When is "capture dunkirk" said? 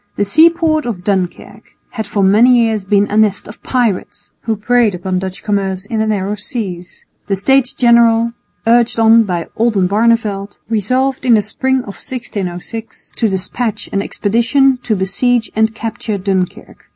15.75-16.85